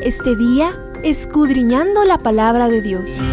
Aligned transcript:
este 0.00 0.36
día 0.36 0.78
escudriñando 1.02 2.04
la 2.04 2.18
palabra 2.18 2.68
de 2.68 2.80
Dios. 2.80 3.26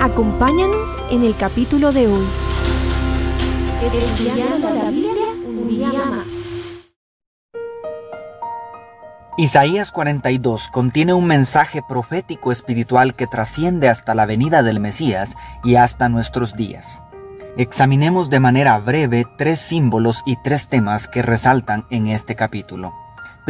Acompáñanos 0.00 1.02
en 1.10 1.24
el 1.24 1.36
capítulo 1.36 1.92
de 1.92 2.08
hoy. 2.08 2.26
Estudiando 3.82 4.70
la 4.70 4.90
Biblia 4.90 5.26
un 5.44 5.68
día 5.68 5.88
más. 5.92 6.26
Isaías 9.38 9.90
42 9.90 10.68
contiene 10.68 11.14
un 11.14 11.26
mensaje 11.26 11.80
profético 11.88 12.52
espiritual 12.52 13.14
que 13.14 13.26
trasciende 13.26 13.88
hasta 13.88 14.14
la 14.14 14.26
venida 14.26 14.62
del 14.62 14.80
Mesías 14.80 15.34
y 15.64 15.76
hasta 15.76 16.10
nuestros 16.10 16.54
días. 16.54 17.02
Examinemos 17.56 18.30
de 18.30 18.40
manera 18.40 18.78
breve 18.78 19.24
tres 19.38 19.60
símbolos 19.60 20.22
y 20.26 20.36
tres 20.42 20.68
temas 20.68 21.08
que 21.08 21.22
resaltan 21.22 21.86
en 21.90 22.06
este 22.06 22.36
capítulo. 22.36 22.94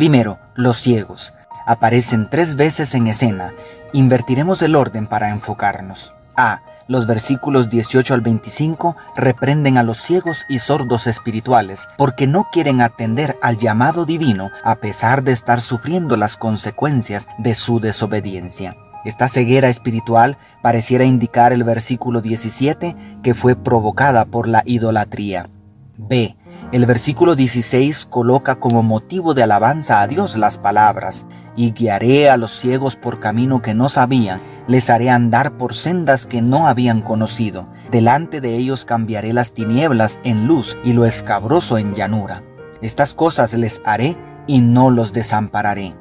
Primero, 0.01 0.39
los 0.55 0.79
ciegos. 0.79 1.35
Aparecen 1.67 2.27
tres 2.31 2.57
veces 2.57 2.95
en 2.95 3.07
escena. 3.07 3.53
Invertiremos 3.93 4.63
el 4.63 4.75
orden 4.75 5.07
para 5.07 5.29
enfocarnos. 5.29 6.15
A. 6.35 6.63
Los 6.89 7.07
versículos 7.07 7.69
18 7.69 8.15
al 8.15 8.23
25 8.23 8.97
reprenden 9.15 9.77
a 9.77 9.83
los 9.83 9.99
ciegos 9.99 10.47
y 10.49 10.61
sordos 10.61 11.07
espirituales 11.07 11.87
porque 11.99 12.27
no 12.27 12.49
quieren 12.51 12.81
atender 12.81 13.37
al 13.43 13.59
llamado 13.59 14.07
divino 14.07 14.51
a 14.65 14.77
pesar 14.77 15.23
de 15.23 15.33
estar 15.33 15.61
sufriendo 15.61 16.17
las 16.17 16.39
consecuencias 16.39 17.29
de 17.37 17.55
su 17.55 17.79
desobediencia. 17.79 18.79
Esta 19.05 19.29
ceguera 19.29 19.69
espiritual 19.69 20.39
pareciera 20.63 21.05
indicar 21.05 21.53
el 21.53 21.63
versículo 21.63 22.23
17 22.23 22.97
que 23.23 23.35
fue 23.35 23.55
provocada 23.55 24.25
por 24.25 24.49
la 24.49 24.63
idolatría. 24.65 25.51
B. 25.99 26.39
El 26.73 26.87
versículo 26.87 27.35
16 27.35 28.07
coloca 28.07 28.55
como 28.55 28.85
motivo 28.85 29.35
de 29.35 29.43
alabanza 29.43 30.03
a 30.03 30.07
Dios 30.07 30.37
las 30.37 30.59
palabras, 30.59 31.27
y 31.57 31.73
guiaré 31.73 32.31
a 32.31 32.37
los 32.37 32.53
ciegos 32.53 32.95
por 32.95 33.19
camino 33.19 33.61
que 33.61 33.75
no 33.75 33.89
sabían, 33.89 34.41
les 34.69 34.89
haré 34.89 35.11
andar 35.11 35.57
por 35.57 35.75
sendas 35.75 36.29
que 36.29 36.43
no 36.43 36.69
habían 36.69 37.03
conocido, 37.03 37.67
delante 37.91 38.41
de 38.41 38.55
ellos 38.55 38.85
cambiaré 38.85 39.33
las 39.33 39.53
tinieblas 39.53 40.21
en 40.23 40.47
luz 40.47 40.79
y 40.85 40.93
lo 40.93 41.07
escabroso 41.07 41.77
en 41.77 41.95
llanura. 41.95 42.45
Estas 42.83 43.15
cosas 43.15 43.53
les 43.55 43.83
haré 43.85 44.17
y 44.47 44.61
no 44.61 44.91
los 44.91 45.13
desampararé. 45.13 45.97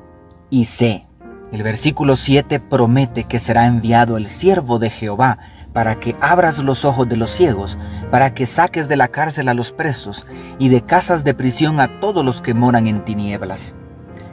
Y 0.51 0.65
sé, 0.65 1.08
el 1.51 1.63
versículo 1.63 2.15
7 2.15 2.59
promete 2.59 3.23
que 3.23 3.39
será 3.39 3.65
enviado 3.65 4.17
el 4.17 4.27
siervo 4.27 4.77
de 4.77 4.89
Jehová 4.89 5.39
para 5.73 5.95
que 5.95 6.15
abras 6.21 6.59
los 6.59 6.85
ojos 6.85 7.07
de 7.07 7.17
los 7.17 7.31
ciegos, 7.31 7.77
para 8.11 8.33
que 8.33 8.45
saques 8.45 8.89
de 8.89 8.97
la 8.97 9.07
cárcel 9.07 9.49
a 9.49 9.53
los 9.53 9.71
presos 9.71 10.25
y 10.57 10.69
de 10.69 10.81
casas 10.81 11.23
de 11.23 11.33
prisión 11.33 11.79
a 11.79 11.99
todos 11.99 12.25
los 12.25 12.41
que 12.41 12.53
moran 12.53 12.87
en 12.87 13.03
tinieblas. 13.05 13.75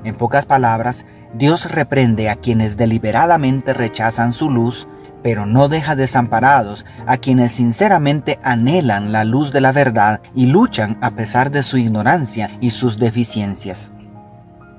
En 0.05 0.14
pocas 0.14 0.47
palabras, 0.47 1.05
Dios 1.34 1.70
reprende 1.70 2.31
a 2.31 2.37
quienes 2.37 2.77
deliberadamente 2.77 3.75
rechazan 3.75 4.33
su 4.33 4.50
luz, 4.50 4.89
pero 5.22 5.44
no 5.44 5.69
deja 5.69 5.97
desamparados 5.97 6.87
a 7.06 7.17
quienes 7.17 7.53
sinceramente 7.53 8.39
anhelan 8.42 9.12
la 9.12 9.25
luz 9.25 9.53
de 9.53 9.61
la 9.61 9.72
verdad 9.72 10.20
y 10.34 10.47
luchan 10.47 10.98
a 11.00 11.11
pesar 11.11 11.50
de 11.50 11.62
su 11.62 11.78
ignorancia 11.78 12.50
y 12.61 12.70
sus 12.70 12.98
deficiencias. 12.98 13.92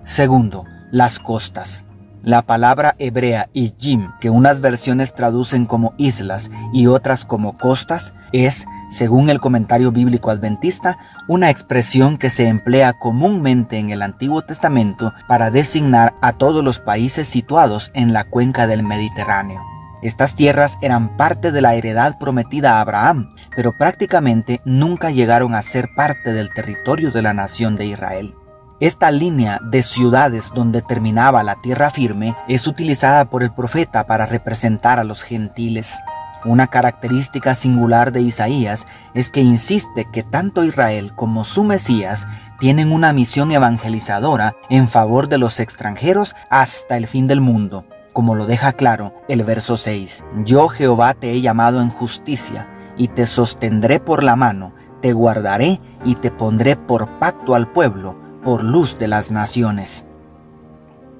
Segundo, 0.03 0.65
las 0.91 1.19
costas. 1.19 1.83
La 2.27 2.41
palabra 2.41 2.93
hebrea 2.99 3.47
Ijim, 3.53 4.11
que 4.19 4.29
unas 4.29 4.59
versiones 4.59 5.15
traducen 5.15 5.65
como 5.65 5.93
islas 5.95 6.51
y 6.73 6.87
otras 6.87 7.23
como 7.23 7.53
costas, 7.53 8.13
es, 8.33 8.65
según 8.89 9.29
el 9.29 9.39
comentario 9.39 9.93
bíblico 9.93 10.29
adventista, 10.29 10.97
una 11.29 11.49
expresión 11.49 12.17
que 12.17 12.29
se 12.29 12.49
emplea 12.49 12.99
comúnmente 12.99 13.77
en 13.77 13.91
el 13.91 14.01
Antiguo 14.01 14.41
Testamento 14.41 15.13
para 15.29 15.51
designar 15.51 16.15
a 16.21 16.33
todos 16.33 16.65
los 16.65 16.81
países 16.81 17.29
situados 17.29 17.91
en 17.93 18.11
la 18.11 18.25
cuenca 18.25 18.67
del 18.67 18.83
Mediterráneo. 18.83 19.61
Estas 20.01 20.35
tierras 20.35 20.77
eran 20.81 21.15
parte 21.15 21.53
de 21.53 21.61
la 21.61 21.75
heredad 21.75 22.17
prometida 22.19 22.73
a 22.73 22.81
Abraham, 22.81 23.29
pero 23.55 23.77
prácticamente 23.77 24.59
nunca 24.65 25.11
llegaron 25.11 25.55
a 25.55 25.61
ser 25.61 25.87
parte 25.95 26.33
del 26.33 26.53
territorio 26.53 27.11
de 27.11 27.21
la 27.21 27.33
nación 27.33 27.77
de 27.77 27.85
Israel. 27.85 28.35
Esta 28.79 29.09
línea 29.09 29.59
de 29.63 29.81
ciudades 29.81 30.51
donde 30.53 30.83
terminaba 30.83 31.41
la 31.41 31.55
tierra 31.55 31.89
firme 31.89 32.35
es 32.47 32.67
utilizada 32.67 33.25
por 33.25 33.41
el 33.41 33.51
profeta 33.51 34.05
para 34.05 34.27
representar 34.27 34.99
a 34.99 35.03
los 35.03 35.23
gentiles. 35.23 35.97
Una 36.45 36.67
característica 36.67 37.55
singular 37.55 38.11
de 38.11 38.21
Isaías 38.21 38.85
es 39.15 39.31
que 39.31 39.41
insiste 39.41 40.05
que 40.13 40.21
tanto 40.21 40.63
Israel 40.63 41.13
como 41.15 41.43
su 41.43 41.63
Mesías 41.63 42.27
tienen 42.59 42.91
una 42.91 43.13
misión 43.13 43.51
evangelizadora 43.51 44.55
en 44.69 44.87
favor 44.87 45.27
de 45.27 45.39
los 45.39 45.59
extranjeros 45.59 46.35
hasta 46.51 46.97
el 46.97 47.07
fin 47.07 47.25
del 47.25 47.41
mundo, 47.41 47.83
como 48.13 48.35
lo 48.35 48.45
deja 48.45 48.73
claro 48.73 49.15
el 49.27 49.43
verso 49.43 49.77
6. 49.77 50.23
Yo 50.45 50.67
Jehová 50.67 51.15
te 51.15 51.31
he 51.31 51.41
llamado 51.41 51.81
en 51.81 51.89
justicia, 51.89 52.69
y 52.95 53.07
te 53.07 53.25
sostendré 53.25 53.99
por 53.99 54.23
la 54.23 54.35
mano, 54.35 54.73
te 55.01 55.13
guardaré 55.13 55.79
y 56.05 56.13
te 56.13 56.29
pondré 56.29 56.75
por 56.75 57.19
pacto 57.19 57.55
al 57.55 57.71
pueblo, 57.71 58.26
por 58.47 58.63
luz 58.63 58.97
de 58.97 59.09
las 59.09 59.29
naciones. 59.29 60.05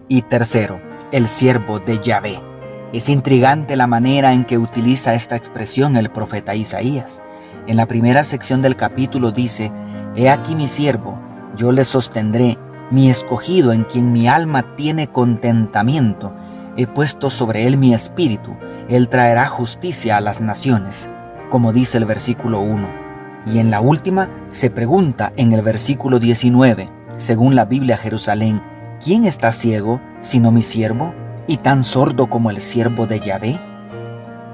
Y 0.07 0.21
tercero, 0.21 0.79
el 1.11 1.27
siervo 1.27 1.79
de 1.79 1.99
Yahvé. 1.99 2.39
Es 2.93 3.09
intrigante 3.09 3.75
la 3.75 3.85
manera 3.85 4.31
en 4.31 4.45
que 4.45 4.57
utiliza 4.57 5.13
esta 5.13 5.35
expresión 5.35 5.97
el 5.97 6.09
profeta 6.09 6.55
Isaías. 6.55 7.21
En 7.67 7.75
la 7.75 7.85
primera 7.85 8.23
sección 8.23 8.61
del 8.61 8.77
capítulo 8.77 9.33
dice, 9.33 9.73
He 10.15 10.29
aquí 10.29 10.55
mi 10.55 10.69
siervo, 10.69 11.19
yo 11.57 11.73
le 11.73 11.83
sostendré, 11.83 12.57
mi 12.91 13.09
escogido 13.09 13.73
en 13.73 13.83
quien 13.83 14.13
mi 14.13 14.29
alma 14.29 14.77
tiene 14.77 15.07
contentamiento. 15.07 16.33
He 16.77 16.87
puesto 16.87 17.29
sobre 17.29 17.67
él 17.67 17.75
mi 17.75 17.93
espíritu, 17.93 18.55
él 18.87 19.09
traerá 19.09 19.49
justicia 19.49 20.15
a 20.15 20.21
las 20.21 20.39
naciones, 20.39 21.09
como 21.49 21.73
dice 21.73 21.97
el 21.97 22.05
versículo 22.05 22.61
1. 22.61 22.87
Y 23.47 23.59
en 23.59 23.69
la 23.69 23.81
última 23.81 24.29
se 24.47 24.69
pregunta 24.69 25.33
en 25.35 25.51
el 25.51 25.61
versículo 25.61 26.19
19, 26.19 26.95
según 27.17 27.55
la 27.55 27.65
Biblia 27.65 27.97
Jerusalén, 27.97 28.61
¿quién 29.03 29.25
está 29.25 29.51
ciego 29.51 29.99
sino 30.19 30.51
mi 30.51 30.61
siervo 30.61 31.13
y 31.47 31.57
tan 31.57 31.83
sordo 31.83 32.29
como 32.29 32.51
el 32.51 32.61
siervo 32.61 33.07
de 33.07 33.19
Yahvé? 33.19 33.59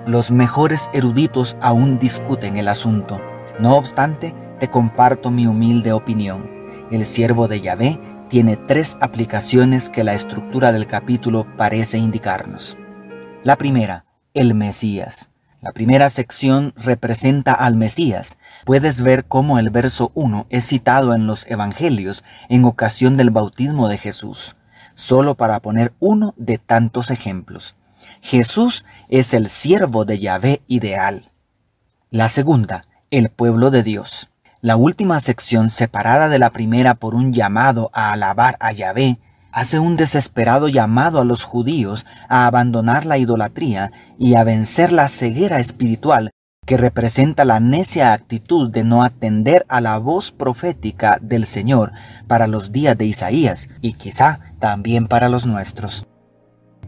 Los 0.05 0.31
mejores 0.31 0.89
eruditos 0.93 1.57
aún 1.61 1.99
discuten 1.99 2.57
el 2.57 2.67
asunto. 2.67 3.21
No 3.59 3.75
obstante, 3.75 4.33
te 4.59 4.69
comparto 4.69 5.29
mi 5.29 5.47
humilde 5.47 5.93
opinión. 5.93 6.49
El 6.91 7.05
siervo 7.05 7.47
de 7.47 7.61
Yahvé 7.61 7.99
tiene 8.29 8.57
tres 8.57 8.97
aplicaciones 8.99 9.89
que 9.89 10.03
la 10.03 10.13
estructura 10.13 10.71
del 10.71 10.87
capítulo 10.87 11.45
parece 11.57 11.97
indicarnos. 11.97 12.77
La 13.43 13.57
primera, 13.57 14.05
el 14.33 14.55
Mesías. 14.55 15.29
La 15.63 15.71
primera 15.71 16.09
sección 16.09 16.73
representa 16.75 17.53
al 17.53 17.77
Mesías. 17.77 18.37
Puedes 18.65 19.01
ver 19.01 19.23
cómo 19.23 19.59
el 19.59 19.69
verso 19.69 20.11
1 20.13 20.47
es 20.49 20.67
citado 20.67 21.13
en 21.13 21.25
los 21.25 21.47
Evangelios 21.47 22.25
en 22.49 22.65
ocasión 22.65 23.15
del 23.15 23.29
bautismo 23.29 23.87
de 23.87 23.97
Jesús, 23.97 24.57
solo 24.93 25.35
para 25.35 25.61
poner 25.61 25.93
uno 25.99 26.33
de 26.35 26.57
tantos 26.57 27.11
ejemplos. 27.11 27.77
Jesús 28.19 28.83
es 29.07 29.33
el 29.33 29.47
siervo 29.47 30.03
de 30.03 30.19
Yahvé 30.19 30.61
ideal. 30.67 31.31
La 32.09 32.27
segunda, 32.27 32.83
el 33.09 33.29
pueblo 33.29 33.71
de 33.71 33.83
Dios. 33.83 34.29
La 34.59 34.75
última 34.75 35.21
sección, 35.21 35.69
separada 35.69 36.27
de 36.27 36.39
la 36.39 36.49
primera 36.49 36.95
por 36.95 37.15
un 37.15 37.31
llamado 37.31 37.89
a 37.93 38.11
alabar 38.11 38.57
a 38.59 38.73
Yahvé, 38.73 39.17
hace 39.53 39.79
un 39.79 39.95
desesperado 39.95 40.67
llamado 40.67 41.21
a 41.21 41.25
los 41.25 41.43
judíos 41.43 42.05
a 42.27 42.47
abandonar 42.47 43.05
la 43.05 43.17
idolatría 43.17 43.91
y 44.17 44.35
a 44.35 44.43
vencer 44.43 44.91
la 44.91 45.07
ceguera 45.07 45.59
espiritual 45.59 46.31
que 46.65 46.77
representa 46.77 47.45
la 47.45 47.59
necia 47.59 48.13
actitud 48.13 48.71
de 48.71 48.83
no 48.83 49.03
atender 49.03 49.65
a 49.69 49.79
la 49.79 49.97
voz 49.99 50.31
profética 50.31 51.19
del 51.21 51.45
Señor 51.45 51.91
para 52.27 52.47
los 52.47 52.71
días 52.71 52.97
de 52.97 53.05
Isaías 53.05 53.69
y 53.81 53.93
quizá 53.93 54.39
también 54.59 55.07
para 55.07 55.29
los 55.29 55.45
nuestros. 55.45 56.07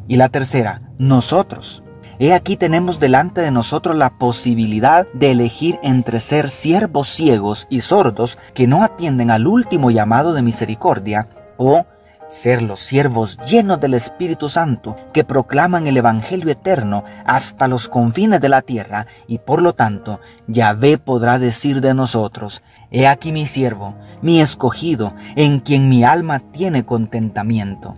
Y 0.07 0.15
la 0.15 0.29
tercera, 0.29 0.81
nosotros. 0.97 1.83
He 2.17 2.33
aquí 2.33 2.55
tenemos 2.55 3.01
delante 3.01 3.41
de 3.41 3.51
nosotros 3.51 3.95
la 3.95 4.17
posibilidad 4.17 5.05
de 5.13 5.31
elegir 5.31 5.77
entre 5.83 6.21
ser 6.21 6.49
siervos 6.49 7.09
ciegos 7.09 7.67
y 7.69 7.81
sordos 7.81 8.37
que 8.53 8.67
no 8.67 8.83
atienden 8.83 9.29
al 9.29 9.47
último 9.47 9.91
llamado 9.91 10.33
de 10.33 10.41
misericordia 10.41 11.27
o 11.57 11.85
ser 12.27 12.61
los 12.61 12.79
siervos 12.79 13.37
llenos 13.47 13.79
del 13.79 13.93
Espíritu 13.93 14.49
Santo 14.49 14.95
que 15.13 15.23
proclaman 15.23 15.87
el 15.87 15.97
Evangelio 15.97 16.51
eterno 16.51 17.03
hasta 17.25 17.67
los 17.67 17.89
confines 17.89 18.41
de 18.41 18.49
la 18.49 18.61
tierra 18.61 19.07
y 19.27 19.39
por 19.39 19.61
lo 19.61 19.73
tanto 19.73 20.19
Yahvé 20.47 20.97
podrá 20.97 21.39
decir 21.39 21.81
de 21.81 21.93
nosotros, 21.93 22.63
He 22.91 23.07
aquí 23.07 23.31
mi 23.31 23.45
siervo, 23.45 23.95
mi 24.21 24.41
escogido, 24.41 25.13
en 25.35 25.59
quien 25.59 25.89
mi 25.89 26.03
alma 26.03 26.39
tiene 26.39 26.85
contentamiento. 26.85 27.95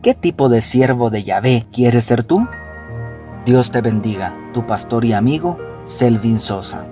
¿Qué 0.00 0.14
tipo 0.14 0.48
de 0.48 0.62
siervo 0.62 1.10
de 1.10 1.24
Yahvé 1.24 1.66
quieres 1.72 2.04
ser 2.06 2.22
tú? 2.22 2.46
Dios 3.44 3.70
te 3.70 3.80
bendiga, 3.80 4.34
tu 4.54 4.64
pastor 4.66 5.04
y 5.04 5.12
amigo, 5.12 5.58
Selvin 5.84 6.38
Sosa. 6.38 6.86